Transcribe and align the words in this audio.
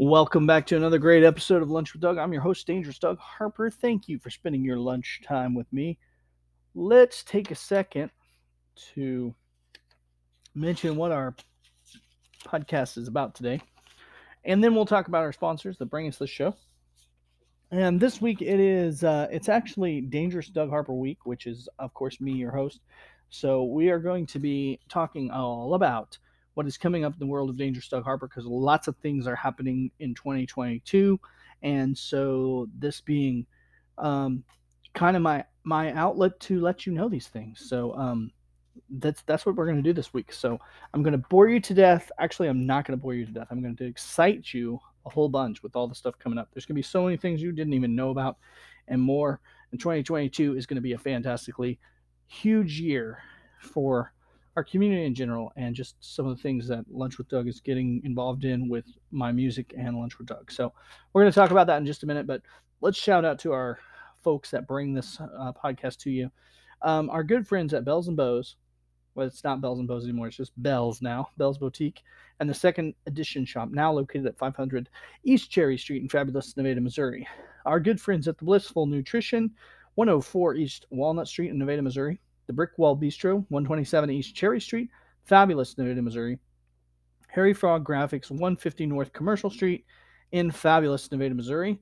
Welcome 0.00 0.46
back 0.46 0.64
to 0.66 0.76
another 0.76 0.98
great 0.98 1.24
episode 1.24 1.60
of 1.60 1.70
Lunch 1.72 1.92
with 1.92 2.00
Doug. 2.00 2.18
I'm 2.18 2.32
your 2.32 2.40
host, 2.40 2.68
Dangerous 2.68 3.00
Doug 3.00 3.18
Harper. 3.18 3.68
Thank 3.68 4.06
you 4.06 4.20
for 4.20 4.30
spending 4.30 4.62
your 4.62 4.78
lunch 4.78 5.22
time 5.26 5.56
with 5.56 5.66
me. 5.72 5.98
Let's 6.76 7.24
take 7.24 7.50
a 7.50 7.56
second 7.56 8.12
to 8.94 9.34
mention 10.54 10.94
what 10.94 11.10
our 11.10 11.34
podcast 12.44 12.96
is 12.96 13.08
about 13.08 13.34
today. 13.34 13.60
And 14.44 14.62
then 14.62 14.72
we'll 14.72 14.86
talk 14.86 15.08
about 15.08 15.24
our 15.24 15.32
sponsors 15.32 15.78
that 15.78 15.86
bring 15.86 16.06
us 16.06 16.16
the 16.16 16.28
show. 16.28 16.54
And 17.72 17.98
this 17.98 18.22
week 18.22 18.40
it 18.40 18.60
is 18.60 19.02
uh, 19.02 19.26
it's 19.32 19.48
actually 19.48 20.02
Dangerous 20.02 20.46
Doug 20.46 20.70
Harper 20.70 20.94
week, 20.94 21.26
which 21.26 21.48
is 21.48 21.68
of 21.80 21.92
course 21.92 22.20
me, 22.20 22.34
your 22.34 22.52
host. 22.52 22.82
So 23.30 23.64
we 23.64 23.90
are 23.90 23.98
going 23.98 24.26
to 24.26 24.38
be 24.38 24.78
talking 24.88 25.32
all 25.32 25.74
about 25.74 26.18
what 26.58 26.66
is 26.66 26.76
coming 26.76 27.04
up 27.04 27.12
in 27.12 27.20
the 27.20 27.26
world 27.26 27.48
of 27.48 27.56
Dangerous 27.56 27.86
Doug 27.86 28.02
Harper 28.02 28.26
because 28.26 28.44
lots 28.44 28.88
of 28.88 28.96
things 28.96 29.28
are 29.28 29.36
happening 29.36 29.92
in 30.00 30.12
2022, 30.12 31.16
and 31.62 31.96
so 31.96 32.68
this 32.76 33.00
being 33.00 33.46
um, 33.96 34.42
kind 34.92 35.16
of 35.16 35.22
my 35.22 35.44
my 35.62 35.92
outlet 35.92 36.40
to 36.40 36.58
let 36.60 36.84
you 36.84 36.92
know 36.92 37.08
these 37.08 37.28
things. 37.28 37.64
So 37.68 37.94
um, 37.94 38.32
that's 38.90 39.22
that's 39.22 39.46
what 39.46 39.54
we're 39.54 39.66
going 39.66 39.76
to 39.76 39.88
do 39.88 39.92
this 39.92 40.12
week. 40.12 40.32
So 40.32 40.58
I'm 40.92 41.04
going 41.04 41.12
to 41.12 41.24
bore 41.30 41.48
you 41.48 41.60
to 41.60 41.74
death. 41.74 42.10
Actually, 42.18 42.48
I'm 42.48 42.66
not 42.66 42.84
going 42.84 42.98
to 42.98 43.00
bore 43.00 43.14
you 43.14 43.24
to 43.24 43.30
death. 43.30 43.46
I'm 43.52 43.62
going 43.62 43.76
to 43.76 43.86
excite 43.86 44.52
you 44.52 44.80
a 45.06 45.10
whole 45.10 45.28
bunch 45.28 45.62
with 45.62 45.76
all 45.76 45.86
the 45.86 45.94
stuff 45.94 46.18
coming 46.18 46.40
up. 46.40 46.48
There's 46.52 46.66
going 46.66 46.74
to 46.74 46.80
be 46.80 46.82
so 46.82 47.04
many 47.04 47.16
things 47.16 47.40
you 47.40 47.52
didn't 47.52 47.74
even 47.74 47.94
know 47.94 48.10
about, 48.10 48.36
and 48.88 49.00
more. 49.00 49.38
And 49.70 49.78
2022 49.78 50.56
is 50.56 50.66
going 50.66 50.74
to 50.74 50.80
be 50.80 50.94
a 50.94 50.98
fantastically 50.98 51.78
huge 52.26 52.80
year 52.80 53.22
for 53.60 54.12
our 54.58 54.64
community 54.64 55.04
in 55.04 55.14
general 55.14 55.52
and 55.54 55.72
just 55.72 55.94
some 56.00 56.26
of 56.26 56.36
the 56.36 56.42
things 56.42 56.66
that 56.66 56.84
Lunch 56.90 57.16
with 57.16 57.28
Doug 57.28 57.46
is 57.46 57.60
getting 57.60 58.02
involved 58.04 58.44
in 58.44 58.68
with 58.68 58.86
my 59.12 59.30
music 59.30 59.72
and 59.78 59.96
Lunch 59.96 60.18
with 60.18 60.26
Doug. 60.26 60.50
So 60.50 60.72
we're 61.12 61.22
going 61.22 61.30
to 61.30 61.38
talk 61.38 61.52
about 61.52 61.68
that 61.68 61.76
in 61.76 61.86
just 61.86 62.02
a 62.02 62.06
minute, 62.06 62.26
but 62.26 62.42
let's 62.80 62.98
shout 62.98 63.24
out 63.24 63.38
to 63.40 63.52
our 63.52 63.78
folks 64.24 64.50
that 64.50 64.66
bring 64.66 64.92
this 64.92 65.20
uh, 65.20 65.52
podcast 65.52 65.98
to 65.98 66.10
you. 66.10 66.28
Um, 66.82 67.08
our 67.08 67.22
good 67.22 67.46
friends 67.46 67.72
at 67.72 67.84
Bells 67.84 68.08
and 68.08 68.16
Bows. 68.16 68.56
Well, 69.14 69.28
it's 69.28 69.44
not 69.44 69.60
Bells 69.60 69.78
and 69.78 69.86
Bows 69.86 70.02
anymore. 70.02 70.26
It's 70.26 70.36
just 70.36 70.60
Bells 70.60 71.00
now. 71.00 71.28
Bells 71.36 71.58
Boutique 71.58 72.02
and 72.40 72.50
the 72.50 72.54
second 72.54 72.94
edition 73.06 73.44
shop 73.44 73.70
now 73.70 73.92
located 73.92 74.26
at 74.26 74.38
500 74.38 74.88
East 75.22 75.52
Cherry 75.52 75.78
Street 75.78 76.02
in 76.02 76.08
fabulous 76.08 76.56
Nevada, 76.56 76.80
Missouri. 76.80 77.28
Our 77.64 77.78
good 77.78 78.00
friends 78.00 78.26
at 78.26 78.38
the 78.38 78.44
Blissful 78.44 78.86
Nutrition, 78.86 79.52
104 79.94 80.56
East 80.56 80.86
Walnut 80.90 81.28
Street 81.28 81.50
in 81.50 81.58
Nevada, 81.58 81.80
Missouri 81.80 82.18
the 82.48 82.52
Brick 82.52 82.76
Wall 82.78 82.96
Bistro, 82.96 83.44
127 83.50 84.10
East 84.10 84.34
Cherry 84.34 84.60
Street, 84.60 84.90
fabulous 85.24 85.78
Nevada, 85.78 86.02
Missouri. 86.02 86.40
Harry 87.28 87.52
Frog 87.52 87.86
Graphics, 87.86 88.30
150 88.30 88.86
North 88.86 89.12
Commercial 89.12 89.50
Street 89.50 89.84
in 90.32 90.50
fabulous 90.50 91.12
Nevada, 91.12 91.34
Missouri. 91.34 91.78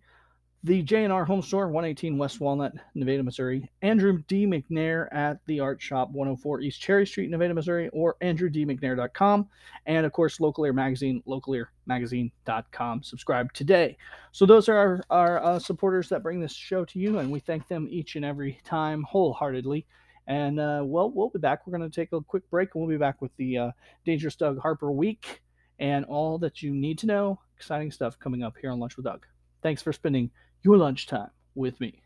The 0.64 0.82
J&R 0.82 1.24
Home 1.24 1.42
Store, 1.42 1.68
118 1.68 2.18
West 2.18 2.40
Walnut, 2.40 2.72
Nevada, 2.96 3.22
Missouri. 3.22 3.70
Andrew 3.82 4.20
D. 4.26 4.44
McNair 4.44 5.06
at 5.14 5.38
the 5.46 5.60
Art 5.60 5.80
Shop, 5.80 6.10
104 6.10 6.60
East 6.62 6.80
Cherry 6.80 7.06
Street, 7.06 7.30
Nevada, 7.30 7.54
Missouri, 7.54 7.88
or 7.90 8.16
andrewdmcnair.com. 8.20 9.48
And 9.86 10.04
of 10.04 10.12
course, 10.12 10.40
Local 10.40 10.64
Air 10.64 10.72
Magazine, 10.72 11.22
localairmagazine.com. 11.28 13.04
Subscribe 13.04 13.52
today. 13.52 13.96
So 14.32 14.44
those 14.44 14.68
are 14.68 14.76
our, 14.76 15.04
our 15.10 15.44
uh, 15.44 15.58
supporters 15.60 16.08
that 16.08 16.24
bring 16.24 16.40
this 16.40 16.54
show 16.54 16.84
to 16.86 16.98
you, 16.98 17.20
and 17.20 17.30
we 17.30 17.38
thank 17.38 17.68
them 17.68 17.86
each 17.88 18.16
and 18.16 18.24
every 18.24 18.58
time 18.64 19.04
wholeheartedly. 19.04 19.86
And 20.26 20.58
uh, 20.58 20.82
well, 20.84 21.10
we'll 21.10 21.30
be 21.30 21.38
back. 21.38 21.66
We're 21.66 21.78
going 21.78 21.88
to 21.88 21.94
take 21.94 22.12
a 22.12 22.20
quick 22.20 22.48
break 22.50 22.70
and 22.74 22.82
we'll 22.82 22.90
be 22.90 22.98
back 22.98 23.22
with 23.22 23.30
the 23.36 23.58
uh, 23.58 23.70
Dangerous 24.04 24.36
Doug 24.36 24.58
Harper 24.58 24.90
week 24.90 25.42
and 25.78 26.04
all 26.06 26.38
that 26.38 26.62
you 26.62 26.74
need 26.74 26.98
to 26.98 27.06
know. 27.06 27.40
Exciting 27.56 27.90
stuff 27.90 28.18
coming 28.18 28.42
up 28.42 28.54
here 28.60 28.70
on 28.70 28.80
Lunch 28.80 28.96
with 28.96 29.04
Doug. 29.04 29.26
Thanks 29.62 29.82
for 29.82 29.92
spending 29.92 30.30
your 30.62 30.76
lunchtime 30.76 31.30
with 31.54 31.80
me. 31.80 32.02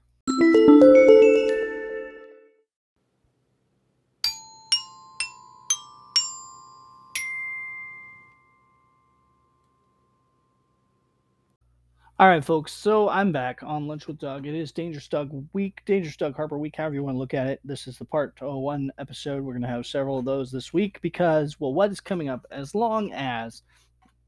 All 12.20 12.28
right, 12.28 12.44
folks. 12.44 12.74
So 12.74 13.08
I'm 13.08 13.32
back 13.32 13.62
on 13.62 13.86
Lunch 13.86 14.06
with 14.06 14.18
Doug. 14.18 14.46
It 14.46 14.54
is 14.54 14.72
Dangerous 14.72 15.08
Doug 15.08 15.30
week, 15.54 15.80
Dangerous 15.86 16.18
Doug 16.18 16.36
Harper 16.36 16.58
week, 16.58 16.76
however 16.76 16.94
you 16.94 17.02
want 17.02 17.14
to 17.14 17.18
look 17.18 17.32
at 17.32 17.46
it. 17.46 17.60
This 17.64 17.86
is 17.86 17.96
the 17.96 18.04
part 18.04 18.36
oh 18.42 18.58
one 18.58 18.92
episode. 18.98 19.42
We're 19.42 19.54
going 19.54 19.62
to 19.62 19.68
have 19.68 19.86
several 19.86 20.18
of 20.18 20.26
those 20.26 20.52
this 20.52 20.70
week 20.70 21.00
because, 21.00 21.58
well, 21.58 21.72
what 21.72 21.90
is 21.90 21.98
coming 21.98 22.28
up? 22.28 22.44
As 22.50 22.74
long 22.74 23.10
as, 23.14 23.62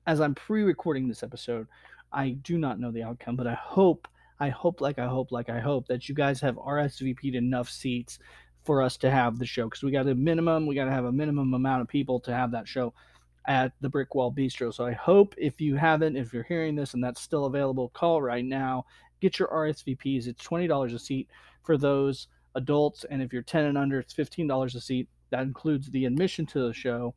as 0.07 0.23
I'm 0.23 0.35
pre-recording 0.35 1.07
this 1.07 1.23
episode, 1.23 1.67
I 2.11 2.31
do 2.31 2.57
not 2.57 2.81
know 2.81 2.93
the 2.93 3.03
outcome, 3.03 3.37
but 3.37 3.47
I 3.47 3.59
hope, 3.61 4.09
I 4.41 4.49
hope, 4.49 4.81
like 4.81 4.99
I 4.99 5.07
hope, 5.07 5.31
like 5.31 5.51
I 5.51 5.61
hope 5.61 5.87
that 5.89 6.09
you 6.09 6.15
guys 6.15 6.41
have 6.41 6.55
RSVP'd 6.55 7.35
enough 7.35 7.69
seats 7.69 8.21
for 8.65 8.81
us 8.81 8.97
to 8.97 9.11
have 9.11 9.39
the 9.39 9.45
show 9.45 9.65
because 9.65 9.83
we 9.83 9.91
got 9.91 10.09
a 10.09 10.15
minimum, 10.15 10.67
we 10.67 10.75
got 10.75 10.87
to 10.87 10.93
have 10.93 11.05
a 11.05 11.13
minimum 11.13 11.53
amount 11.53 11.83
of 11.83 11.89
people 11.89 12.21
to 12.21 12.33
have 12.33 12.53
that 12.53 12.67
show 12.67 12.95
at 13.47 13.73
the 13.81 13.89
Brick 13.89 14.15
Wall 14.15 14.33
Bistro. 14.33 14.73
So 14.73 14.87
I 14.87 14.93
hope 14.93 15.35
if 15.37 15.61
you 15.61 15.77
haven't, 15.77 16.17
if 16.17 16.33
you're 16.33 16.45
hearing 16.45 16.75
this 16.75 16.95
and 16.95 17.03
that's 17.03 17.21
still 17.21 17.47
available, 17.47 17.91
call 17.91 18.23
right 18.23 18.45
now. 18.45 18.85
Get 19.21 19.39
your 19.39 19.49
RSVPs. 19.49 20.27
It's 20.27 20.45
$20 20.45 20.95
a 20.95 20.99
seat 20.99 21.29
for 21.63 21.77
those 21.77 22.29
adults. 22.55 23.05
And 23.11 23.23
if 23.23 23.33
you're 23.33 23.43
10 23.43 23.65
and 23.65 23.79
under, 23.79 23.99
it's 23.99 24.15
$15 24.15 24.75
a 24.75 24.81
seat. 24.81 25.09
That 25.31 25.43
includes 25.43 25.91
the 25.91 26.05
admission 26.05 26.45
to 26.47 26.67
the 26.67 26.75
show, 26.75 27.15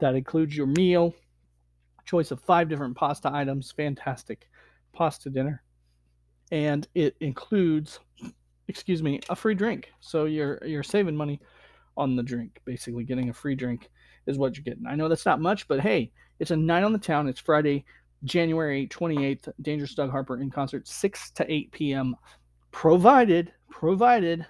that 0.00 0.16
includes 0.16 0.56
your 0.56 0.66
meal, 0.66 1.14
choice 2.04 2.30
of 2.30 2.40
five 2.40 2.68
different 2.68 2.96
pasta 2.96 3.30
items, 3.32 3.72
fantastic 3.72 4.48
pasta 4.92 5.30
dinner. 5.30 5.62
And 6.50 6.86
it 6.94 7.16
includes, 7.20 8.00
excuse 8.68 9.02
me, 9.02 9.20
a 9.28 9.36
free 9.36 9.54
drink. 9.54 9.92
So 10.00 10.24
you're 10.24 10.58
you're 10.64 10.82
saving 10.82 11.16
money 11.16 11.40
on 11.96 12.16
the 12.16 12.22
drink, 12.22 12.60
basically 12.64 13.04
getting 13.04 13.30
a 13.30 13.32
free 13.32 13.54
drink 13.54 13.88
is 14.26 14.38
what 14.38 14.56
you're 14.56 14.64
getting. 14.64 14.86
I 14.86 14.94
know 14.94 15.08
that's 15.08 15.26
not 15.26 15.40
much, 15.40 15.68
but 15.68 15.80
hey, 15.80 16.10
it's 16.38 16.50
a 16.50 16.56
night 16.56 16.84
on 16.84 16.92
the 16.92 16.98
town. 16.98 17.28
It's 17.28 17.40
Friday, 17.40 17.84
January 18.24 18.86
28th. 18.88 19.48
Dangerous 19.62 19.94
Doug 19.94 20.10
Harper 20.10 20.38
in 20.38 20.50
concert, 20.50 20.88
6 20.88 21.30
to 21.32 21.52
8 21.52 21.72
p.m. 21.72 22.16
Provided, 22.70 23.52
provided, 23.70 24.46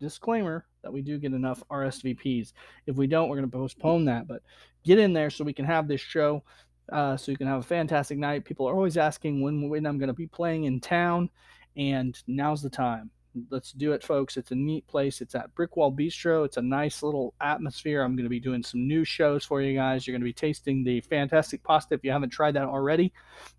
disclaimer 0.00 0.66
that 0.82 0.92
we 0.92 1.02
do 1.02 1.18
get 1.18 1.32
enough 1.32 1.62
RSVPs. 1.70 2.52
If 2.86 2.96
we 2.96 3.06
don't, 3.06 3.28
we're 3.28 3.36
going 3.36 3.50
to 3.50 3.56
postpone 3.56 4.06
that. 4.06 4.26
But 4.26 4.42
get 4.84 4.98
in 4.98 5.12
there 5.12 5.30
so 5.30 5.44
we 5.44 5.52
can 5.52 5.66
have 5.66 5.86
this 5.86 6.00
show. 6.00 6.42
Uh, 6.90 7.16
so 7.16 7.30
you 7.30 7.38
can 7.38 7.46
have 7.46 7.60
a 7.60 7.64
fantastic 7.66 8.18
night. 8.18 8.44
People 8.44 8.68
are 8.68 8.74
always 8.74 8.96
asking 8.96 9.40
when 9.42 9.68
when 9.68 9.86
I'm 9.86 9.98
going 9.98 10.08
to 10.08 10.14
be 10.14 10.26
playing 10.26 10.64
in 10.64 10.80
town, 10.80 11.30
and 11.76 12.20
now's 12.26 12.62
the 12.62 12.70
time 12.70 13.10
let's 13.50 13.72
do 13.72 13.92
it, 13.92 14.02
folks. 14.02 14.36
It's 14.36 14.50
a 14.50 14.54
neat 14.54 14.86
place. 14.86 15.20
It's 15.20 15.34
at 15.34 15.54
Brickwall 15.54 15.96
Bistro. 15.96 16.44
It's 16.44 16.56
a 16.56 16.62
nice 16.62 17.02
little 17.02 17.34
atmosphere. 17.40 18.02
I'm 18.02 18.16
going 18.16 18.24
to 18.24 18.30
be 18.30 18.40
doing 18.40 18.62
some 18.62 18.86
new 18.86 19.04
shows 19.04 19.44
for 19.44 19.60
you 19.62 19.74
guys. 19.74 20.06
You're 20.06 20.12
going 20.12 20.22
to 20.22 20.24
be 20.24 20.32
tasting 20.32 20.84
the 20.84 21.00
fantastic 21.02 21.62
pasta 21.62 21.94
if 21.94 22.04
you 22.04 22.10
haven't 22.10 22.30
tried 22.30 22.52
that 22.52 22.64
already. 22.64 23.12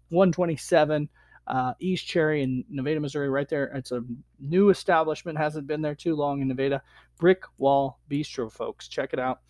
127 0.10 1.10
uh, 1.48 1.74
East 1.80 2.06
Cherry 2.06 2.44
in 2.44 2.64
Nevada, 2.70 3.00
Missouri, 3.00 3.30
right 3.30 3.50
there. 3.50 3.66
It's 3.76 3.92
a 3.92 4.04
new 4.40 4.70
establishment, 4.70 5.38
hasn't 5.38 5.68
been 5.68 5.82
there 5.82 5.96
too 5.96 6.16
long 6.16 6.42
in 6.42 6.48
Nevada. 6.48 6.82
Brick 7.20 7.44
Wall 7.58 8.00
Bistro, 8.10 8.52
folks. 8.52 8.88
Check 8.88 9.14
it 9.14 9.20
out 9.20 9.42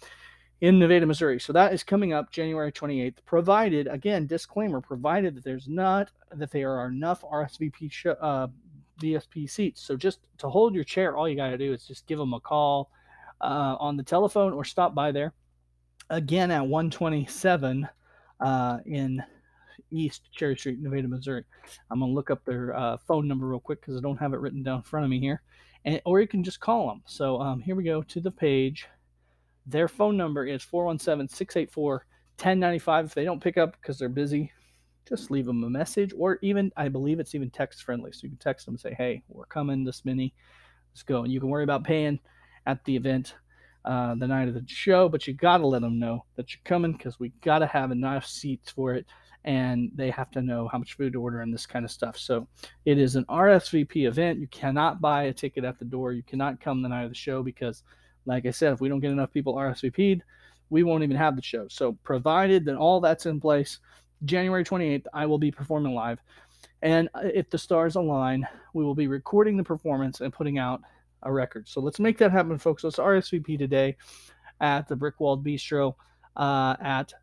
in 0.62 0.78
Nevada, 0.80 1.06
Missouri. 1.06 1.40
So 1.40 1.54
that 1.54 1.74
is 1.74 1.84
coming 1.84 2.14
up 2.14 2.32
January 2.32 2.72
28th, 2.72 3.18
provided, 3.26 3.88
again, 3.88 4.28
disclaimer, 4.28 4.80
provided 4.80 5.36
that 5.36 5.44
there's 5.44 5.68
not, 5.68 6.12
that 6.32 6.52
there 6.52 6.72
are 6.72 6.88
enough 6.88 7.22
RSVP 7.24 7.92
sh- 7.92 8.08
uh, 8.20 8.48
VSP 9.00 9.50
seats. 9.50 9.82
So 9.82 9.96
just 9.96 10.20
to 10.40 10.50
hold 10.50 10.76
your 10.76 10.84
chair, 10.84 11.16
all 11.16 11.30
you 11.30 11.36
got 11.36 11.50
to 11.50 11.58
do 11.58 11.74
is 11.74 11.86
just 11.86 12.08
give 12.08 12.20
them 12.20 12.34
a 12.34 12.40
call 12.40 12.92
uh, 13.42 13.76
on 13.80 13.98
the 13.98 14.04
telephone 14.04 14.54
or 14.54 14.64
stop 14.64 14.96
by 14.96 15.12
there. 15.12 15.34
Again 16.10 16.52
at 16.52 16.68
127 16.68 17.88
uh, 18.40 18.78
in 18.86 19.24
East 19.92 20.30
Cherry 20.32 20.56
Street, 20.56 20.80
Nevada, 20.80 21.08
Missouri. 21.08 21.44
I'm 21.90 22.00
gonna 22.00 22.12
look 22.12 22.30
up 22.32 22.44
their 22.46 22.76
uh, 22.76 22.98
phone 22.98 23.28
number 23.28 23.48
real 23.48 23.60
quick 23.60 23.82
because 23.82 23.98
I 23.98 24.02
don't 24.02 24.18
have 24.18 24.34
it 24.34 24.40
written 24.40 24.64
down 24.64 24.78
in 24.78 24.84
front 24.84 25.04
of 25.04 25.10
me 25.10 25.20
here, 25.20 25.42
and 25.86 26.02
or 26.06 26.22
you 26.22 26.28
can 26.28 26.44
just 26.44 26.60
call 26.60 26.88
them. 26.88 27.02
So 27.06 27.40
um, 27.42 27.62
here 27.62 27.76
we 27.76 27.84
go 27.84 28.02
to 28.02 28.20
the 28.20 28.32
page. 28.32 28.88
Their 29.68 29.88
phone 29.88 30.18
number 30.18 30.46
is 30.46 30.64
417-684-1095. 30.64 33.06
If 33.06 33.14
they 33.14 33.24
don't 33.24 33.44
pick 33.44 33.58
up 33.58 33.78
because 33.80 34.00
they're 34.00 34.10
busy, 34.10 34.52
just 35.08 35.32
leave 35.32 35.46
them 35.46 35.64
a 35.64 35.70
message 35.70 36.14
or 36.18 36.40
even 36.42 36.72
i 36.78 36.88
believe 36.88 37.20
it's 37.20 37.36
even 37.36 37.50
text 37.50 37.84
friendly. 37.84 38.12
So 38.12 38.22
you 38.24 38.30
can 38.30 38.38
text 38.38 38.66
them 38.66 38.76
and 38.76 38.80
say 38.80 38.94
hey 38.98 39.24
we're 39.30 39.46
coming 39.46 39.84
this 39.84 40.06
many 40.06 40.34
let's 40.94 41.04
go. 41.04 41.24
And 41.24 41.32
you 41.32 41.40
can 41.40 41.50
worry 41.50 41.64
about 41.64 41.84
paying 41.84 42.20
at 42.66 42.84
the 42.86 42.96
event 42.96 43.36
uh, 43.86 44.14
the 44.16 44.28
night 44.28 44.48
of 44.48 44.54
the 44.54 44.64
show 44.68 45.10
but 45.10 45.26
you 45.26 45.34
got 45.34 45.58
to 45.58 45.68
let 45.68 45.82
them 45.82 45.98
know 45.98 46.24
that 46.36 46.54
you're 46.54 46.62
coming 46.64 46.92
because 46.92 47.20
we 47.20 47.30
got 47.42 47.60
to 47.60 47.68
have 47.68 47.92
enough 47.92 48.26
seats 48.26 48.70
for 48.70 48.94
it 48.94 49.06
and 49.44 49.90
they 49.96 50.12
have 50.12 50.30
to 50.30 50.42
know 50.42 50.68
how 50.68 50.78
much 50.78 50.94
food 50.94 51.14
to 51.14 51.22
order 51.22 51.42
and 51.42 51.52
this 51.52 51.66
kind 51.66 51.84
of 51.84 51.90
stuff. 51.90 52.16
So 52.16 52.48
it 52.86 53.00
is 53.00 53.16
an 53.16 53.26
rsvp 53.26 54.08
event. 54.08 54.40
You 54.40 54.48
cannot 54.48 55.02
buy 55.02 55.24
a 55.24 55.34
ticket 55.34 55.64
at 55.64 55.80
the 55.80 55.86
door. 55.86 56.12
You 56.12 56.22
cannot 56.22 56.62
come 56.62 56.84
the 56.84 56.90
night 56.90 57.04
of 57.04 57.10
the 57.10 57.16
show 57.16 57.42
because 57.42 57.84
like 58.28 58.46
i 58.46 58.52
said 58.52 58.72
if 58.72 58.80
we 58.80 58.88
don't 58.88 59.00
get 59.00 59.10
enough 59.10 59.34
people 59.34 59.56
rsvp'd 59.56 60.22
we 60.72 60.84
won't 60.84 61.04
even 61.04 61.18
have 61.18 61.36
the 61.36 61.42
show. 61.44 61.68
So 61.68 61.98
provided 62.04 62.66
that 62.66 62.78
all 62.78 63.00
that's 63.00 63.28
in 63.28 63.40
place 63.40 63.78
January 64.26 64.64
28th, 64.64 65.06
I 65.14 65.26
will 65.26 65.38
be 65.38 65.52
performing 65.52 65.94
live. 65.94 66.20
And 66.82 67.10
uh, 67.14 67.22
if 67.34 67.50
the 67.50 67.58
stars 67.58 67.96
align, 67.96 68.48
we 68.74 68.84
will 68.84 68.96
be 68.96 69.08
recording 69.08 69.58
the 69.58 69.64
performance 69.64 70.22
and 70.22 70.34
putting 70.34 70.58
out 70.58 70.82
a 71.24 71.32
record. 71.32 71.68
So 71.68 71.82
let's 71.82 72.00
make 72.00 72.18
that 72.20 72.32
happen, 72.32 72.58
folks. 72.58 72.84
Let's 72.84 72.98
RSVP 72.98 73.58
today 73.58 73.98
at 74.60 74.88
the 74.88 74.96
Brickwalled 74.96 75.44
Bistro 75.44 75.96
uh, 76.36 76.76
at 76.82 77.14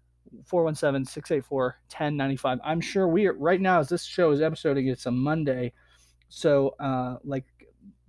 417-684-1095. 0.51 2.61
I'm 2.65 2.81
sure 2.81 3.09
we 3.09 3.27
are 3.27 3.35
right 3.35 3.61
now 3.61 3.81
as 3.81 3.89
this 3.89 4.05
show 4.05 4.31
is 4.31 4.41
episoding, 4.41 4.89
it's 4.89 5.07
a 5.07 5.11
Monday. 5.11 5.73
So 6.29 6.75
uh, 6.79 7.17
like 7.25 7.45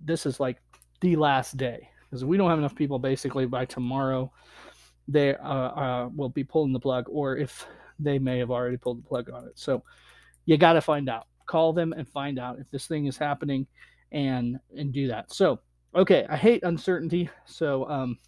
this 0.04 0.26
is 0.26 0.40
like 0.40 0.58
the 1.00 1.16
last 1.16 1.56
day 1.56 1.88
because 2.08 2.24
we 2.24 2.36
don't 2.36 2.50
have 2.50 2.58
enough 2.58 2.74
people 2.74 2.98
basically 2.98 3.46
by 3.46 3.64
tomorrow 3.64 4.30
they 5.08 5.34
uh, 5.36 5.48
uh, 5.48 6.08
will 6.14 6.28
be 6.28 6.44
pulling 6.44 6.72
the 6.72 6.80
plug 6.80 7.06
or 7.08 7.36
if 7.36 7.66
they 8.02 8.18
may 8.18 8.38
have 8.38 8.50
already 8.50 8.76
pulled 8.76 8.98
the 8.98 9.08
plug 9.08 9.30
on 9.30 9.44
it. 9.46 9.58
So 9.58 9.82
you 10.46 10.56
got 10.56 10.74
to 10.74 10.80
find 10.80 11.08
out. 11.08 11.26
Call 11.46 11.72
them 11.72 11.92
and 11.92 12.08
find 12.08 12.38
out 12.38 12.58
if 12.58 12.70
this 12.70 12.86
thing 12.86 13.06
is 13.06 13.16
happening 13.16 13.66
and 14.12 14.58
and 14.76 14.92
do 14.92 15.08
that. 15.08 15.32
So, 15.32 15.60
okay, 15.94 16.26
I 16.28 16.36
hate 16.36 16.62
uncertainty. 16.62 17.28
So, 17.46 17.88
um 17.88 18.18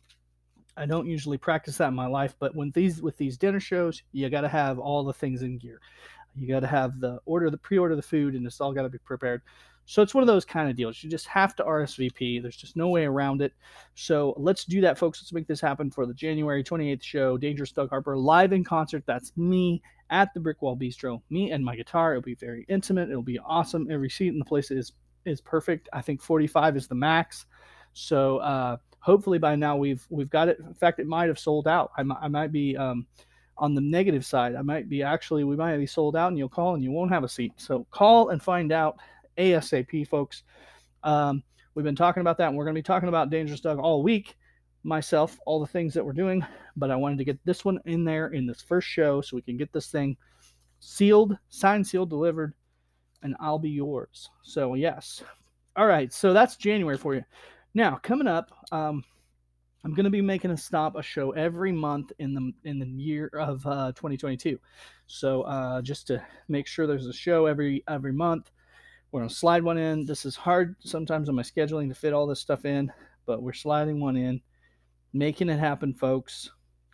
I 0.77 0.87
don't 0.87 1.07
usually 1.07 1.37
practice 1.37 1.77
that 1.77 1.89
in 1.89 1.95
my 1.95 2.07
life, 2.07 2.35
but 2.39 2.55
when 2.55 2.71
these 2.71 3.03
with 3.03 3.17
these 3.17 3.37
dinner 3.37 3.61
shows, 3.61 4.03
you 4.13 4.29
got 4.31 4.41
to 4.41 4.49
have 4.49 4.79
all 4.79 5.05
the 5.05 5.13
things 5.13 5.43
in 5.43 5.59
gear. 5.59 5.81
You 6.35 6.49
got 6.49 6.61
to 6.61 6.67
have 6.67 6.99
the 6.99 7.19
order, 7.27 7.51
the 7.51 7.59
pre-order 7.59 7.95
the 7.95 8.03
food, 8.03 8.35
and 8.35 8.47
it's 8.47 8.61
all 8.61 8.73
got 8.73 8.83
to 8.83 8.89
be 8.89 8.99
prepared. 8.99 9.43
So 9.85 10.01
it's 10.03 10.15
one 10.15 10.23
of 10.23 10.29
those 10.29 10.45
kind 10.45 10.71
of 10.71 10.77
deals. 10.77 11.03
You 11.03 11.11
just 11.11 11.27
have 11.27 11.57
to 11.57 11.65
RSVP. 11.65 12.41
There's 12.41 12.57
just 12.57 12.77
no 12.77 12.89
way 12.89 13.05
around 13.05 13.43
it. 13.43 13.53
So 13.95 14.35
let's 14.37 14.65
do 14.65 14.81
that, 14.83 14.97
folks. 14.97 15.21
Let's 15.21 15.33
make 15.33 15.47
this 15.47 15.61
happen 15.61 15.91
for 15.91 16.07
the 16.07 16.15
January 16.15 16.63
28th 16.63 17.03
show. 17.03 17.37
Dangerous 17.37 17.73
Doug 17.73 17.91
Harper 17.91 18.17
live 18.17 18.53
in 18.53 18.65
concert. 18.65 19.03
That's 19.07 19.37
me 19.37 19.83
at 20.11 20.33
the 20.35 20.41
Brickwall 20.41 20.81
Bistro. 20.81 21.21
Me 21.31 21.51
and 21.51 21.65
my 21.65 21.75
guitar. 21.75 22.13
It'll 22.13 22.23
be 22.23 22.35
very 22.35 22.65
intimate. 22.69 23.11
It'll 23.11 23.23
be 23.23 23.41
awesome. 23.41 23.91
Every 23.91 24.11
seat 24.11 24.29
in 24.29 24.39
the 24.39 24.45
place 24.45 24.71
is 24.71 24.93
is 25.25 25.41
perfect. 25.41 25.89
I 25.93 26.03
think 26.03 26.21
45 26.21 26.77
is 26.77 26.89
the 26.89 26.95
max. 26.95 27.47
So 27.93 28.39
uh, 28.39 28.77
hopefully 29.01 29.39
by 29.39 29.57
now 29.57 29.77
we've 29.77 30.07
we've 30.11 30.31
got 30.31 30.49
it. 30.49 30.59
In 30.61 30.75
fact, 30.75 31.01
it 31.01 31.07
might 31.07 31.29
have 31.29 31.39
sold 31.39 31.69
out. 31.69 31.93
I, 31.97 32.05
I 32.21 32.29
might 32.29 32.53
be 32.53 32.77
um, 32.77 33.07
on 33.59 33.75
the 33.75 33.81
negative 33.81 34.25
side. 34.25 34.55
I 34.55 34.63
might 34.63 34.89
be 34.89 35.03
actually 35.03 35.45
we 35.45 35.57
might 35.57 35.77
be 35.77 35.87
sold 35.87 36.17
out, 36.17 36.29
and 36.29 36.39
you'll 36.39 36.49
call 36.49 36.75
and 36.75 36.83
you 36.83 36.91
won't 36.91 37.13
have 37.13 37.25
a 37.25 37.29
seat. 37.29 37.53
So 37.57 37.87
call 37.91 38.31
and 38.31 38.43
find 38.43 38.73
out 38.73 38.99
ASAP, 39.37 40.07
folks. 40.09 40.43
Um, 41.03 41.43
we've 41.75 41.85
been 41.85 41.97
talking 41.97 42.21
about 42.21 42.39
that, 42.39 42.49
and 42.49 42.57
we're 42.57 42.65
going 42.65 42.75
to 42.75 42.79
be 42.79 42.83
talking 42.83 43.09
about 43.09 43.31
Dangerous 43.31 43.61
Doug 43.61 43.79
all 43.79 44.03
week. 44.03 44.37
Myself, 44.85 45.39
all 45.47 45.61
the 45.61 45.67
things 45.67 45.95
that 45.95 46.05
we're 46.05 46.13
doing, 46.13 46.45
but 46.77 46.91
I 46.91 46.97
wanted 46.97 47.19
to 47.19 47.25
get 47.25 47.39
this 47.45 47.65
one 47.65 47.79
in 47.85 48.05
there 48.05 48.29
in 48.29 48.47
this 48.47 48.61
first 48.61 48.89
show 48.89 49.21
so 49.21 49.37
we 49.37 49.43
can 49.43 49.57
get 49.57 49.73
this 49.73 49.87
thing 49.87 50.17
sealed, 50.81 51.39
signed, 51.51 51.87
sealed, 51.87 52.11
delivered, 52.11 52.53
and 53.23 53.37
I'll 53.39 53.61
be 53.61 53.71
yours. 53.71 54.29
So, 54.43 54.75
yes. 54.75 55.23
All 55.77 55.87
right. 55.87 56.13
So 56.13 56.33
that's 56.33 56.57
January 56.57 56.99
for 56.99 57.15
you. 57.15 57.23
Now, 57.75 58.01
coming 58.03 58.27
up, 58.27 58.51
um, 58.73 59.05
I'm 59.85 59.95
going 59.95 60.05
to 60.05 60.11
be 60.11 60.21
making 60.21 60.51
a 60.51 60.57
stop, 60.57 60.97
a 60.97 61.03
show 61.03 61.33
every 61.33 61.73
month 61.73 62.13
in 62.19 62.35
the 62.35 62.53
in 62.65 62.79
the 62.79 62.87
year 62.87 63.29
of 63.35 63.67
uh, 63.67 63.93
2022. 63.93 64.59
So 65.07 65.43
uh, 65.43 65.83
just 65.83 66.07
to 66.09 66.23
make 66.49 66.67
sure 66.67 66.87
there's 66.87 67.07
a 67.07 67.13
show 67.13 67.47
every 67.47 67.83
every 67.89 68.13
month, 68.13 68.51
we're 69.13 69.21
going 69.21 69.29
to 69.29 69.35
slide 69.35 69.63
one 69.63 69.77
in. 69.77 70.07
This 70.07 70.25
is 70.25 70.35
hard 70.35 70.75
sometimes 70.81 71.29
on 71.29 71.35
my 71.35 71.43
scheduling 71.43 71.89
to 71.91 71.95
fit 71.95 72.15
all 72.15 72.27
this 72.27 72.41
stuff 72.41 72.65
in, 72.65 72.91
but 73.27 73.43
we're 73.43 73.53
sliding 73.53 74.01
one 74.01 74.17
in, 74.17 74.41
making 75.13 75.51
it 75.51 75.59
happen, 75.59 75.93
folks, 75.93 76.51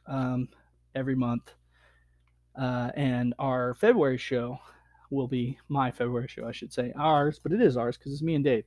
um, 0.09 0.49
every 0.97 1.15
month. 1.15 1.55
Uh, 2.61 2.91
and 2.97 3.35
our 3.38 3.75
February 3.75 4.19
show 4.19 4.59
will 5.11 5.29
be 5.29 5.59
my 5.69 5.93
February 5.93 6.26
show, 6.26 6.47
I 6.47 6.50
should 6.50 6.73
say, 6.73 6.93
ours, 6.99 7.38
but 7.41 7.53
it 7.53 7.62
is 7.62 7.76
ours 7.76 7.97
because 7.97 8.12
it's 8.12 8.23
me 8.23 8.35
and 8.35 8.44
Dave. 8.44 8.64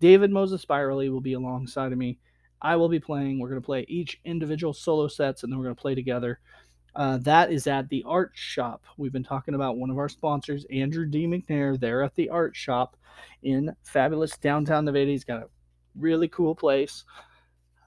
David 0.00 0.30
Moses 0.30 0.64
Byerly 0.64 1.10
will 1.10 1.20
be 1.20 1.34
alongside 1.34 1.92
of 1.92 1.98
me. 1.98 2.18
I 2.62 2.76
will 2.76 2.88
be 2.88 2.98
playing. 2.98 3.38
We're 3.38 3.50
going 3.50 3.60
to 3.60 3.66
play 3.66 3.84
each 3.88 4.18
individual 4.24 4.72
solo 4.72 5.06
sets 5.06 5.42
and 5.42 5.52
then 5.52 5.58
we're 5.58 5.66
going 5.66 5.76
to 5.76 5.82
play 5.82 5.94
together. 5.94 6.40
Uh, 6.96 7.18
that 7.18 7.52
is 7.52 7.66
at 7.66 7.88
the 7.90 8.02
Art 8.06 8.32
Shop. 8.34 8.82
We've 8.96 9.12
been 9.12 9.22
talking 9.22 9.54
about 9.54 9.76
one 9.76 9.90
of 9.90 9.98
our 9.98 10.08
sponsors, 10.08 10.64
Andrew 10.70 11.04
D. 11.04 11.26
McNair. 11.26 11.78
There 11.78 12.02
at 12.02 12.14
the 12.14 12.30
Art 12.30 12.56
Shop 12.56 12.96
in 13.42 13.74
fabulous 13.82 14.36
downtown 14.38 14.86
Nevada. 14.86 15.10
He's 15.10 15.22
got 15.22 15.42
a 15.42 15.48
really 15.94 16.28
cool 16.28 16.54
place. 16.54 17.04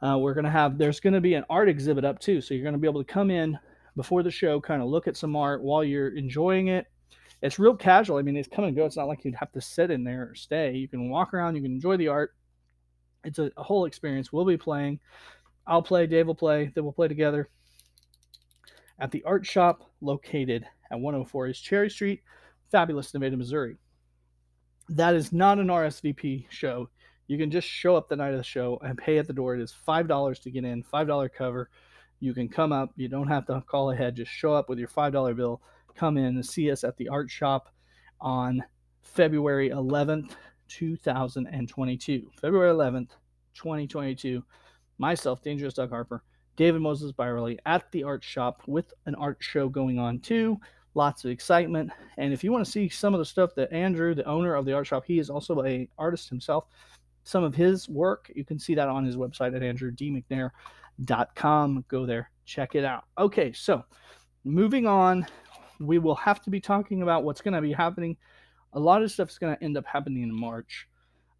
Uh, 0.01 0.17
we're 0.19 0.35
going 0.35 0.45
to 0.45 0.51
have, 0.51 0.77
there's 0.77 0.99
going 0.99 1.13
to 1.13 1.21
be 1.21 1.33
an 1.33 1.43
art 1.49 1.67
exhibit 1.67 2.05
up 2.05 2.19
too. 2.19 2.39
So 2.39 2.53
you're 2.53 2.63
going 2.63 2.73
to 2.73 2.79
be 2.79 2.87
able 2.87 3.03
to 3.03 3.11
come 3.11 3.31
in 3.31 3.57
before 3.97 4.23
the 4.23 4.31
show, 4.31 4.61
kind 4.61 4.81
of 4.81 4.87
look 4.87 5.07
at 5.07 5.17
some 5.17 5.35
art 5.35 5.61
while 5.61 5.83
you're 5.83 6.15
enjoying 6.15 6.67
it 6.67 6.85
it's 7.41 7.59
real 7.59 7.75
casual. 7.75 8.17
I 8.17 8.21
mean, 8.21 8.35
it's 8.35 8.47
come 8.47 8.65
and 8.65 8.75
go. 8.75 8.85
It's 8.85 8.97
not 8.97 9.07
like 9.07 9.23
you'd 9.23 9.35
have 9.35 9.51
to 9.53 9.61
sit 9.61 9.91
in 9.91 10.03
there 10.03 10.29
or 10.31 10.35
stay. 10.35 10.73
You 10.75 10.87
can 10.87 11.09
walk 11.09 11.33
around, 11.33 11.55
you 11.55 11.61
can 11.61 11.71
enjoy 11.71 11.97
the 11.97 12.09
art. 12.09 12.35
It's 13.23 13.39
a, 13.39 13.51
a 13.57 13.63
whole 13.63 13.85
experience. 13.85 14.33
We'll 14.33 14.45
be 14.45 14.57
playing. 14.57 14.99
I'll 15.65 15.81
play, 15.81 16.07
Dave 16.07 16.27
will 16.27 16.35
play, 16.35 16.71
then 16.73 16.83
we'll 16.83 16.93
play 16.93 17.07
together 17.07 17.49
at 18.99 19.11
the 19.11 19.23
art 19.23 19.45
shop 19.45 19.89
located 20.01 20.65
at 20.91 20.99
104 20.99 21.47
East 21.47 21.63
Cherry 21.63 21.89
Street, 21.89 22.21
fabulous 22.71 23.13
Nevada, 23.13 23.37
Missouri. 23.37 23.77
That 24.89 25.15
is 25.15 25.31
not 25.31 25.59
an 25.59 25.67
RSVP 25.67 26.47
show. 26.49 26.89
You 27.27 27.37
can 27.37 27.51
just 27.51 27.67
show 27.67 27.95
up 27.95 28.09
the 28.09 28.15
night 28.15 28.31
of 28.31 28.37
the 28.37 28.43
show 28.43 28.79
and 28.83 28.97
pay 28.97 29.19
at 29.19 29.27
the 29.27 29.33
door. 29.33 29.55
It 29.55 29.61
is 29.61 29.75
$5 29.87 30.41
to 30.41 30.51
get 30.51 30.65
in, 30.65 30.83
$5 30.83 31.29
cover. 31.31 31.69
You 32.19 32.33
can 32.33 32.49
come 32.49 32.71
up. 32.71 32.91
You 32.95 33.07
don't 33.07 33.27
have 33.27 33.45
to 33.47 33.61
call 33.67 33.91
ahead. 33.91 34.15
Just 34.15 34.31
show 34.31 34.53
up 34.53 34.67
with 34.67 34.79
your 34.79 34.87
$5 34.87 35.35
bill 35.35 35.61
come 35.99 36.17
in 36.17 36.25
and 36.25 36.45
see 36.45 36.71
us 36.71 36.83
at 36.83 36.95
the 36.95 37.09
art 37.09 37.29
shop 37.29 37.73
on 38.21 38.63
February 39.01 39.69
11th, 39.69 40.31
2022. 40.69 42.31
February 42.39 42.73
11th, 42.73 43.09
2022. 43.53 44.41
Myself, 44.97 45.41
Dangerous 45.41 45.73
Doug 45.73 45.89
Harper, 45.89 46.23
David 46.59 46.81
Moses 46.81 47.11
Byerly 47.11 47.57
at 47.65 47.91
the 47.91 48.03
art 48.03 48.23
shop 48.23 48.61
with 48.67 48.93
an 49.05 49.15
art 49.15 49.37
show 49.39 49.67
going 49.67 49.97
on 49.97 50.19
too. 50.19 50.59
Lots 50.93 51.23
of 51.23 51.31
excitement. 51.31 51.89
And 52.17 52.33
if 52.33 52.43
you 52.43 52.51
want 52.51 52.65
to 52.65 52.71
see 52.71 52.89
some 52.89 53.13
of 53.13 53.19
the 53.19 53.25
stuff 53.25 53.55
that 53.55 53.71
Andrew, 53.71 54.13
the 54.13 54.25
owner 54.25 54.55
of 54.55 54.65
the 54.65 54.73
art 54.73 54.85
shop, 54.85 55.05
he 55.05 55.19
is 55.19 55.29
also 55.29 55.63
a 55.63 55.87
artist 55.97 56.27
himself. 56.27 56.65
Some 57.23 57.45
of 57.45 57.55
his 57.55 57.87
work, 57.87 58.29
you 58.35 58.43
can 58.43 58.59
see 58.59 58.75
that 58.75 58.89
on 58.89 59.05
his 59.05 59.15
website 59.15 59.55
at 59.55 59.61
andrewdmcnair.com. 59.61 61.85
Go 61.87 62.05
there, 62.05 62.29
check 62.43 62.75
it 62.75 62.83
out. 62.83 63.05
Okay, 63.17 63.53
so 63.53 63.85
moving 64.43 64.85
on 64.85 65.25
we 65.79 65.97
will 65.97 66.15
have 66.15 66.41
to 66.41 66.49
be 66.49 66.59
talking 66.59 67.01
about 67.01 67.23
what's 67.23 67.41
going 67.41 67.53
to 67.53 67.61
be 67.61 67.71
happening. 67.71 68.17
A 68.73 68.79
lot 68.79 69.01
of 69.01 69.11
stuff 69.11 69.29
is 69.29 69.37
going 69.37 69.55
to 69.55 69.63
end 69.63 69.77
up 69.77 69.85
happening 69.85 70.23
in 70.23 70.33
March. 70.33 70.87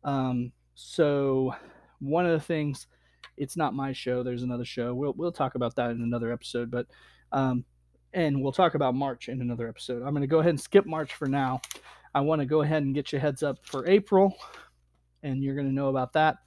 Um, 0.03 0.51
so 0.75 1.53
one 1.99 2.25
of 2.25 2.31
the 2.31 2.39
things, 2.39 2.87
it's 3.37 3.57
not 3.57 3.73
my 3.73 3.93
show. 3.93 4.23
There's 4.23 4.43
another 4.43 4.65
show. 4.65 4.93
We'll 4.93 5.13
we'll 5.13 5.31
talk 5.31 5.55
about 5.55 5.75
that 5.75 5.91
in 5.91 6.01
another 6.01 6.31
episode. 6.31 6.69
But 6.69 6.87
um, 7.31 7.63
and 8.13 8.41
we'll 8.41 8.51
talk 8.51 8.75
about 8.75 8.95
March 8.95 9.29
in 9.29 9.41
another 9.41 9.67
episode. 9.67 10.03
I'm 10.03 10.11
going 10.11 10.21
to 10.21 10.27
go 10.27 10.39
ahead 10.39 10.51
and 10.51 10.59
skip 10.59 10.85
March 10.85 11.13
for 11.13 11.27
now. 11.27 11.61
I 12.13 12.21
want 12.21 12.41
to 12.41 12.45
go 12.45 12.61
ahead 12.61 12.83
and 12.83 12.95
get 12.95 13.13
you 13.13 13.19
heads 13.19 13.43
up 13.43 13.57
for 13.63 13.87
April, 13.87 14.35
and 15.23 15.43
you're 15.43 15.55
going 15.55 15.67
to 15.67 15.73
know 15.73 15.89
about 15.89 16.13
that 16.13 16.37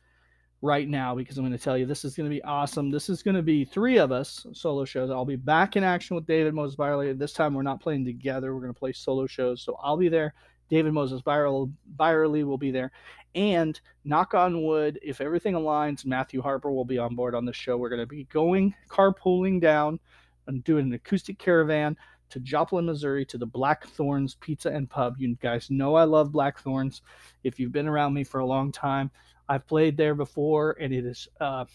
right 0.62 0.88
now 0.88 1.14
because 1.14 1.36
I'm 1.36 1.44
going 1.44 1.56
to 1.56 1.62
tell 1.62 1.76
you 1.76 1.86
this 1.86 2.04
is 2.04 2.16
going 2.16 2.28
to 2.28 2.34
be 2.34 2.42
awesome. 2.44 2.90
This 2.90 3.08
is 3.08 3.22
going 3.22 3.34
to 3.34 3.42
be 3.42 3.64
three 3.64 3.98
of 3.98 4.12
us 4.12 4.46
solo 4.52 4.84
shows. 4.84 5.10
I'll 5.10 5.24
be 5.24 5.36
back 5.36 5.76
in 5.76 5.84
action 5.84 6.14
with 6.14 6.26
David 6.26 6.54
Moses 6.54 6.76
This 7.18 7.32
time 7.32 7.54
we're 7.54 7.62
not 7.62 7.80
playing 7.80 8.04
together. 8.04 8.54
We're 8.54 8.60
going 8.60 8.72
to 8.72 8.78
play 8.78 8.92
solo 8.92 9.26
shows. 9.26 9.62
So 9.62 9.76
I'll 9.82 9.96
be 9.96 10.08
there. 10.08 10.34
David 10.72 10.94
Moses 10.94 11.20
Byerly 11.20 12.44
will 12.44 12.56
be 12.56 12.70
there. 12.70 12.92
And 13.34 13.78
knock 14.06 14.32
on 14.32 14.62
wood, 14.62 14.98
if 15.02 15.20
everything 15.20 15.52
aligns, 15.52 16.06
Matthew 16.06 16.40
Harper 16.40 16.72
will 16.72 16.86
be 16.86 16.96
on 16.96 17.14
board 17.14 17.34
on 17.34 17.44
the 17.44 17.52
show. 17.52 17.76
We're 17.76 17.90
going 17.90 18.00
to 18.00 18.06
be 18.06 18.24
going 18.24 18.74
carpooling 18.88 19.60
down 19.60 20.00
and 20.46 20.64
doing 20.64 20.86
an 20.86 20.94
acoustic 20.94 21.38
caravan 21.38 21.94
to 22.30 22.40
Joplin, 22.40 22.86
Missouri, 22.86 23.26
to 23.26 23.36
the 23.36 23.44
Blackthorns 23.44 24.36
Pizza 24.36 24.70
and 24.70 24.88
Pub. 24.88 25.16
You 25.18 25.34
guys 25.42 25.70
know 25.70 25.94
I 25.94 26.04
love 26.04 26.32
Blackthorns. 26.32 27.02
If 27.44 27.60
you've 27.60 27.72
been 27.72 27.86
around 27.86 28.14
me 28.14 28.24
for 28.24 28.40
a 28.40 28.46
long 28.46 28.72
time, 28.72 29.10
I've 29.50 29.66
played 29.66 29.98
there 29.98 30.14
before, 30.14 30.78
and 30.80 30.94
it 30.94 31.04
is 31.04 31.28
uh, 31.38 31.66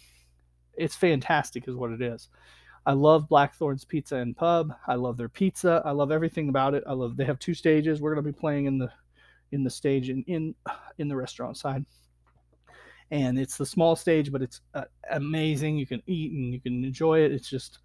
it's 0.74 0.96
fantastic, 0.96 1.68
is 1.68 1.76
what 1.76 1.92
it 1.92 2.02
is. 2.02 2.30
I 2.88 2.94
love 2.94 3.28
Blackthorn's 3.28 3.84
Pizza 3.84 4.16
and 4.16 4.36
Pub. 4.36 4.74
I 4.88 4.96
love 4.96 5.18
their 5.18 5.28
pizza. 5.28 5.82
I 5.84 5.92
love 5.92 6.10
everything 6.10 6.48
about 6.48 6.74
it. 6.74 6.86
I 6.88 6.94
love 6.94 7.18
they 7.18 7.26
have 7.26 7.38
two 7.38 7.54
stages. 7.54 8.00
We're 8.00 8.14
going 8.16 8.26
to 8.26 8.32
be 8.32 8.40
playing 8.40 8.66
in 8.66 8.78
the 8.78 8.90
in 9.52 9.62
the 9.66 9.70
stage 9.70 10.10
in 10.10 10.24
in 10.24 10.56
in 10.98 11.10
the 11.10 11.16
restaurant 11.16 11.58
side, 11.58 11.86
and 13.12 13.38
it's 13.38 13.58
the 13.58 13.66
small 13.66 13.98
stage, 13.98 14.32
but 14.32 14.42
it's 14.42 14.62
uh, 14.74 14.86
amazing. 15.12 15.78
You 15.78 15.86
can 15.86 16.02
eat 16.08 16.32
and 16.32 16.54
you 16.54 16.62
can 16.62 16.86
enjoy 16.86 17.20
it. 17.20 17.34
It's 17.34 17.50
just 17.50 17.80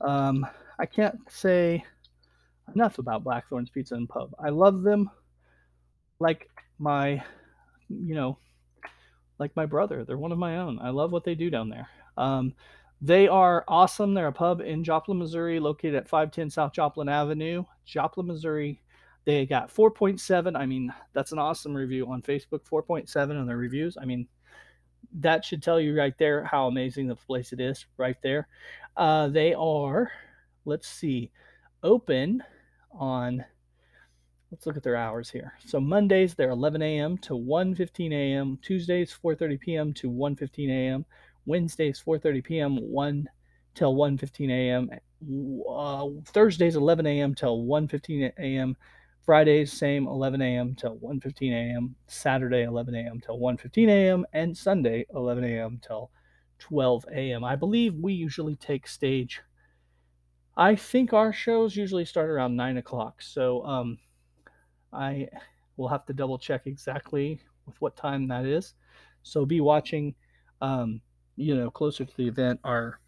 um, 0.00 0.46
I 0.78 0.86
can't 0.86 1.18
say 1.28 1.84
enough 2.74 2.98
about 2.98 3.24
Blackthorn's 3.24 3.68
Pizza 3.68 3.94
and 3.94 4.08
Pub. 4.08 4.34
I 4.42 4.48
love 4.48 4.82
them 4.82 5.10
like 6.18 6.48
my 6.78 7.22
you 7.90 8.14
know 8.14 8.38
like 9.38 9.54
my 9.54 9.66
brother. 9.66 10.02
They're 10.02 10.16
one 10.16 10.32
of 10.32 10.38
my 10.38 10.56
own. 10.56 10.78
I 10.78 10.88
love 10.88 11.12
what 11.12 11.24
they 11.24 11.34
do 11.34 11.50
down 11.50 11.68
there. 11.68 11.90
Um, 12.16 12.54
They 13.00 13.28
are 13.28 13.64
awesome. 13.68 14.14
They're 14.14 14.28
a 14.28 14.32
pub 14.32 14.60
in 14.60 14.82
Joplin, 14.82 15.18
Missouri, 15.18 15.60
located 15.60 15.96
at 15.96 16.08
510 16.08 16.50
South 16.50 16.72
Joplin 16.72 17.08
Avenue, 17.08 17.64
Joplin, 17.84 18.26
Missouri. 18.26 18.82
They 19.24 19.44
got 19.44 19.74
4.7. 19.74 20.56
I 20.56 20.66
mean, 20.66 20.92
that's 21.12 21.32
an 21.32 21.38
awesome 21.38 21.74
review 21.74 22.10
on 22.10 22.22
Facebook. 22.22 22.60
4.7 22.70 23.38
on 23.38 23.46
their 23.46 23.56
reviews. 23.56 23.98
I 24.00 24.04
mean, 24.04 24.26
that 25.20 25.44
should 25.44 25.62
tell 25.62 25.80
you 25.80 25.96
right 25.96 26.16
there 26.18 26.44
how 26.44 26.68
amazing 26.68 27.06
the 27.06 27.16
place 27.16 27.52
it 27.52 27.60
is 27.60 27.86
right 27.96 28.16
there. 28.22 28.48
Uh, 28.96 29.28
they 29.28 29.52
are, 29.54 30.10
let's 30.64 30.88
see, 30.88 31.30
open 31.82 32.42
on 32.92 33.44
let's 34.50 34.64
look 34.64 34.76
at 34.76 34.82
their 34.82 34.96
hours 34.96 35.28
here. 35.30 35.54
So 35.64 35.80
Mondays 35.80 36.34
they're 36.34 36.50
11 36.50 36.80
a.m. 36.82 37.18
to 37.18 37.34
1:15 37.34 38.12
a.m. 38.12 38.58
Tuesdays 38.62 39.16
4:30 39.22 39.60
p.m. 39.60 39.92
to 39.94 40.10
1:15 40.10 40.70
a.m. 40.70 41.04
Wednesdays 41.46 42.02
4:30 42.04 42.44
p.m. 42.44 42.76
1 42.76 43.28
till 43.74 43.94
1:15 43.94 44.50
a.m. 44.50 44.90
Uh, 45.68 46.22
Thursdays 46.26 46.76
11 46.76 47.06
a.m. 47.06 47.34
till 47.34 47.64
1:15 47.64 48.32
a.m. 48.38 48.76
Fridays 49.24 49.72
same 49.72 50.06
11 50.06 50.40
a.m. 50.42 50.74
till 50.74 50.96
1:15 50.98 51.52
a.m. 51.52 51.96
Saturday 52.06 52.62
11 52.62 52.94
a.m. 52.94 53.20
till 53.20 53.38
1:15 53.38 53.88
a.m. 53.88 54.26
and 54.32 54.56
Sunday 54.56 55.06
11 55.14 55.44
a.m. 55.44 55.80
till 55.82 56.10
12 56.58 57.06
a.m. 57.12 57.44
I 57.44 57.56
believe 57.56 57.94
we 57.94 58.12
usually 58.12 58.56
take 58.56 58.86
stage. 58.86 59.40
I 60.56 60.74
think 60.74 61.12
our 61.12 61.32
shows 61.32 61.76
usually 61.76 62.04
start 62.04 62.30
around 62.30 62.56
nine 62.56 62.78
o'clock. 62.78 63.20
So 63.20 63.64
um, 63.66 63.98
I 64.92 65.28
will 65.76 65.88
have 65.88 66.06
to 66.06 66.14
double 66.14 66.38
check 66.38 66.66
exactly 66.66 67.40
with 67.66 67.80
what 67.80 67.96
time 67.96 68.28
that 68.28 68.46
is. 68.46 68.74
So 69.22 69.44
be 69.44 69.60
watching, 69.60 70.14
um, 70.62 71.00
you 71.36 71.54
know, 71.54 71.70
closer 71.70 72.04
to 72.04 72.16
the 72.16 72.26
event 72.26 72.60
are 72.64 73.00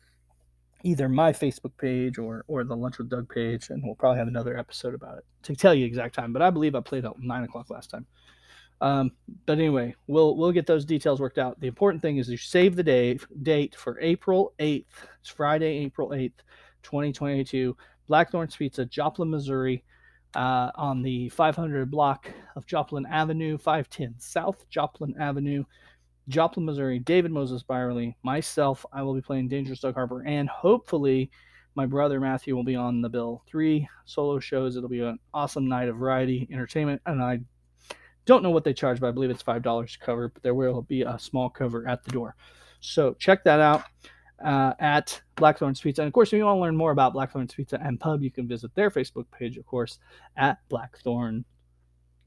either 0.84 1.08
my 1.08 1.32
Facebook 1.32 1.76
page 1.78 2.18
or 2.18 2.44
or 2.46 2.64
the 2.64 2.76
Lunch 2.76 2.98
with 2.98 3.08
Doug 3.08 3.28
page, 3.28 3.70
and 3.70 3.82
we'll 3.84 3.94
probably 3.94 4.18
have 4.18 4.28
another 4.28 4.56
episode 4.56 4.94
about 4.94 5.18
it 5.18 5.24
to 5.42 5.56
tell 5.56 5.74
you 5.74 5.86
exact 5.86 6.14
time. 6.14 6.32
But 6.32 6.42
I 6.42 6.50
believe 6.50 6.74
I 6.74 6.80
played 6.80 7.04
at 7.04 7.18
nine 7.18 7.44
o'clock 7.44 7.70
last 7.70 7.90
time. 7.90 8.06
Um, 8.80 9.10
but 9.46 9.58
anyway, 9.58 9.94
we'll 10.06 10.36
we'll 10.36 10.52
get 10.52 10.66
those 10.66 10.84
details 10.84 11.20
worked 11.20 11.38
out. 11.38 11.58
The 11.60 11.66
important 11.66 12.00
thing 12.02 12.18
is 12.18 12.28
you 12.28 12.36
save 12.36 12.76
the 12.76 12.84
day 12.84 13.18
date 13.42 13.74
for 13.74 13.98
April 14.00 14.54
eighth. 14.58 15.06
It's 15.20 15.30
Friday, 15.30 15.78
April 15.78 16.14
eighth, 16.14 16.42
twenty 16.82 17.12
twenty 17.12 17.44
two. 17.44 17.76
Blackthorns 18.06 18.56
Pizza, 18.56 18.86
Joplin, 18.86 19.30
Missouri 19.30 19.84
uh, 20.34 20.70
on 20.74 21.02
the 21.02 21.28
500 21.28 21.90
block 21.90 22.30
of 22.56 22.66
Joplin 22.66 23.06
Avenue, 23.06 23.58
510 23.58 24.14
South 24.18 24.68
Joplin 24.70 25.14
Avenue, 25.20 25.64
Joplin, 26.28 26.66
Missouri. 26.66 26.98
David 26.98 27.32
Moses 27.32 27.62
Byerly, 27.62 28.16
myself, 28.22 28.84
I 28.92 29.02
will 29.02 29.14
be 29.14 29.22
playing 29.22 29.48
Dangerous 29.48 29.80
Doug 29.80 29.94
Harper, 29.94 30.22
and 30.24 30.48
hopefully 30.48 31.30
my 31.74 31.86
brother 31.86 32.20
Matthew 32.20 32.54
will 32.54 32.64
be 32.64 32.76
on 32.76 33.00
the 33.00 33.08
bill. 33.08 33.42
Three 33.46 33.88
solo 34.04 34.38
shows. 34.38 34.76
It'll 34.76 34.88
be 34.88 35.00
an 35.00 35.18
awesome 35.32 35.68
night 35.68 35.88
of 35.88 35.96
variety 35.96 36.48
entertainment, 36.52 37.00
and 37.06 37.22
I 37.22 37.40
don't 38.26 38.42
know 38.42 38.50
what 38.50 38.64
they 38.64 38.74
charge, 38.74 39.00
but 39.00 39.08
I 39.08 39.12
believe 39.12 39.30
it's 39.30 39.42
five 39.42 39.62
dollars 39.62 39.92
to 39.92 39.98
cover. 39.98 40.28
But 40.28 40.42
there 40.42 40.54
will 40.54 40.82
be 40.82 41.02
a 41.02 41.18
small 41.18 41.48
cover 41.48 41.88
at 41.88 42.04
the 42.04 42.10
door, 42.10 42.36
so 42.80 43.14
check 43.14 43.44
that 43.44 43.60
out 43.60 43.84
uh, 44.44 44.74
at 44.78 45.20
Blackthorns 45.36 45.80
Pizza. 45.80 46.02
And 46.02 46.08
of 46.08 46.12
course, 46.12 46.28
if 46.28 46.36
you 46.36 46.44
want 46.44 46.58
to 46.58 46.62
learn 46.62 46.76
more 46.76 46.90
about 46.90 47.12
Blackthorns 47.12 47.54
Pizza 47.54 47.80
and 47.82 47.98
Pub, 47.98 48.22
you 48.22 48.30
can 48.30 48.46
visit 48.46 48.74
their 48.74 48.90
Facebook 48.90 49.26
page, 49.30 49.56
of 49.56 49.66
course, 49.66 49.98
at 50.36 50.58
Blackthorn 50.68 51.44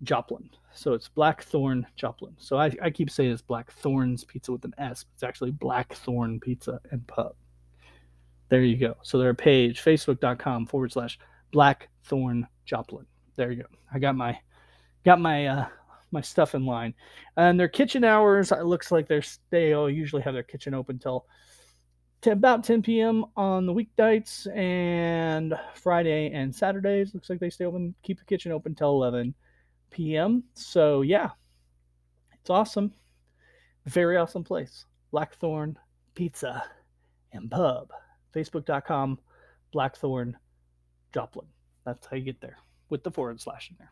Joplin. 0.04 0.50
So 0.74 0.94
it's 0.94 1.10
Blackthorn 1.10 1.86
Joplin. 1.96 2.34
So 2.38 2.58
I, 2.58 2.72
I 2.82 2.90
keep 2.90 3.10
saying 3.10 3.32
it's 3.32 3.42
Blackthorns 3.42 4.24
Pizza 4.24 4.52
with 4.52 4.66
an 4.66 4.74
S. 4.78 5.06
It's 5.14 5.24
actually 5.24 5.52
Blackthorn 5.52 6.40
Pizza 6.40 6.80
and 6.92 7.06
Pub. 7.08 7.36
There 8.50 8.64
you 8.64 8.78
go. 8.78 8.96
So 9.04 9.18
their 9.18 9.34
page, 9.34 9.82
facebook.com 9.82 10.68
forward 10.68 10.92
slash 10.92 11.20
Blackthorn 11.52 12.48
Joplin. 12.66 13.06
There 13.36 13.52
you 13.52 13.64
go. 13.64 13.70
I 13.94 14.00
got 14.00 14.16
my 14.16 14.38
got 15.06 15.20
my 15.20 15.48
uh, 15.48 15.66
my 16.12 16.22
stuff 16.22 16.56
in 16.56 16.66
line. 16.66 16.94
And 17.38 17.60
their 17.60 17.70
kitchen 17.70 18.04
hours, 18.04 18.52
it 18.52 18.66
looks 18.66 18.92
like 18.92 19.08
they're 19.08 19.24
they 19.50 19.70
usually 19.70 20.22
have 20.22 20.34
their 20.34 20.44
kitchen 20.44 20.74
open 20.74 21.00
till 21.00 21.26
to 22.22 22.32
about 22.32 22.64
10 22.64 22.84
p.m. 22.84 23.26
on 23.36 23.66
the 23.66 23.74
weeknights 23.74 24.54
and 24.56 25.58
Friday 25.74 26.32
and 26.32 26.54
Saturdays. 26.54 27.14
Looks 27.14 27.30
like 27.30 27.40
they 27.40 27.50
stay 27.50 27.66
open, 27.66 27.96
keep 28.04 28.20
the 28.20 28.26
kitchen 28.26 28.52
open 28.52 28.76
till 28.76 28.90
11 28.90 29.34
p.m. 29.92 30.44
So, 30.56 31.02
yeah, 31.02 31.30
it's 32.40 32.50
awesome. 32.50 32.94
Very 33.86 34.18
awesome 34.18 34.44
place. 34.44 34.86
Blackthorn 35.12 35.78
Pizza 36.16 36.64
and 37.34 37.50
Pub. 37.50 37.92
Facebook.com, 38.34 39.20
Blackthorn 39.72 40.38
Joplin. 41.14 41.48
That's 41.86 42.08
how 42.08 42.16
you 42.16 42.24
get 42.24 42.42
there 42.42 42.58
with 42.90 43.04
the 43.04 43.12
forward 43.12 43.40
slash 43.42 43.70
in 43.70 43.76
there. 43.78 43.92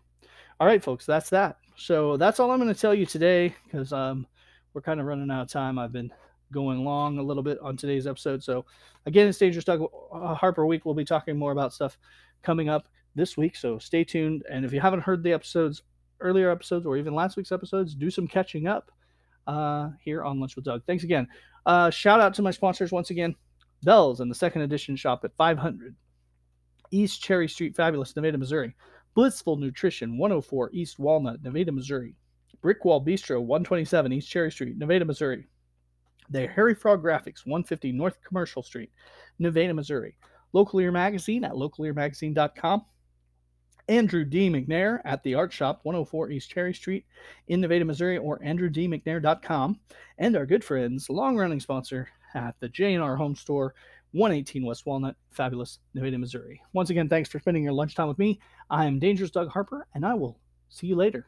All 0.59 0.67
right, 0.67 0.83
folks, 0.83 1.05
that's 1.05 1.29
that. 1.29 1.57
So, 1.75 2.17
that's 2.17 2.39
all 2.39 2.51
I'm 2.51 2.59
going 2.59 2.73
to 2.73 2.79
tell 2.79 2.93
you 2.93 3.05
today 3.05 3.55
because 3.65 3.93
um, 3.93 4.27
we're 4.73 4.81
kind 4.81 4.99
of 4.99 5.05
running 5.05 5.31
out 5.31 5.43
of 5.43 5.49
time. 5.49 5.79
I've 5.79 5.93
been 5.93 6.11
going 6.51 6.83
long 6.83 7.17
a 7.17 7.23
little 7.23 7.43
bit 7.43 7.59
on 7.59 7.77
today's 7.77 8.07
episode. 8.07 8.43
So, 8.43 8.65
again, 9.05 9.27
it's 9.27 9.37
Dangerous 9.37 9.65
Doug 9.65 9.83
uh, 10.13 10.33
Harper 10.33 10.65
Week. 10.65 10.85
We'll 10.85 10.95
be 10.95 11.05
talking 11.05 11.37
more 11.37 11.51
about 11.51 11.73
stuff 11.73 11.97
coming 12.43 12.69
up 12.69 12.87
this 13.15 13.37
week. 13.37 13.55
So, 13.55 13.79
stay 13.79 14.03
tuned. 14.03 14.43
And 14.49 14.65
if 14.65 14.73
you 14.73 14.81
haven't 14.81 15.01
heard 15.01 15.23
the 15.23 15.33
episodes, 15.33 15.83
earlier 16.21 16.49
episodes, 16.49 16.85
or 16.85 16.97
even 16.97 17.13
last 17.13 17.37
week's 17.37 17.51
episodes, 17.51 17.95
do 17.95 18.09
some 18.09 18.27
catching 18.27 18.67
up 18.67 18.91
uh, 19.47 19.89
here 20.01 20.23
on 20.23 20.39
Lunch 20.39 20.55
with 20.55 20.65
Doug. 20.65 20.83
Thanks 20.85 21.03
again. 21.03 21.27
Uh, 21.65 21.89
shout 21.89 22.19
out 22.19 22.33
to 22.35 22.41
my 22.41 22.51
sponsors 22.51 22.91
once 22.91 23.09
again 23.09 23.35
Bells 23.83 24.19
and 24.19 24.29
the 24.29 24.35
second 24.35 24.61
edition 24.61 24.95
shop 24.95 25.23
at 25.23 25.35
500 25.35 25.95
East 26.91 27.21
Cherry 27.21 27.47
Street, 27.47 27.75
Fabulous, 27.75 28.15
Nevada, 28.15 28.37
Missouri. 28.37 28.75
Blissful 29.15 29.57
Nutrition, 29.57 30.17
104 30.17 30.69
East 30.73 30.99
Walnut, 30.99 31.43
Nevada, 31.43 31.71
Missouri. 31.71 32.15
Brickwall 32.63 33.05
Bistro, 33.05 33.41
127 33.41 34.13
East 34.13 34.29
Cherry 34.29 34.51
Street, 34.51 34.77
Nevada, 34.77 35.05
Missouri. 35.05 35.47
The 36.29 36.47
Harry 36.47 36.75
Frog 36.75 37.03
Graphics, 37.03 37.45
150 37.45 37.91
North 37.91 38.17
Commercial 38.23 38.61
Street, 38.61 38.91
Nevada, 39.39 39.73
Missouri. 39.73 40.15
Local 40.53 40.79
Ear 40.79 40.91
Magazine 40.91 41.43
at 41.43 41.53
localearmagazine.com. 41.53 42.85
Andrew 43.89 44.23
D. 44.23 44.49
McNair 44.49 45.01
at 45.03 45.23
the 45.23 45.33
Art 45.33 45.51
Shop, 45.51 45.79
104 45.83 46.29
East 46.29 46.51
Cherry 46.51 46.73
Street 46.73 47.05
in 47.47 47.59
Nevada, 47.59 47.83
Missouri, 47.83 48.19
or 48.19 48.39
andrewdmcnair.com. 48.39 49.79
And 50.19 50.37
our 50.37 50.45
good 50.45 50.63
friends, 50.63 51.09
long 51.09 51.35
running 51.35 51.59
sponsor 51.59 52.07
at 52.35 52.55
the 52.59 52.69
J&R 52.69 53.15
Home 53.15 53.35
Store, 53.35 53.73
118 54.11 54.63
West 54.63 54.85
Walnut, 54.85 55.15
fabulous 55.31 55.79
Nevada, 55.95 56.19
Missouri. 56.19 56.61
Once 56.73 56.91
again, 56.91 57.09
thanks 57.09 57.29
for 57.29 57.39
spending 57.39 57.63
your 57.63 57.73
lunchtime 57.73 58.07
with 58.07 58.19
me. 58.19 58.39
I 58.69 58.85
am 58.85 58.99
Dangerous 58.99 59.31
Doug 59.31 59.49
Harper, 59.49 59.87
and 59.95 60.05
I 60.05 60.13
will 60.13 60.39
see 60.69 60.85
you 60.85 60.95
later. 60.95 61.27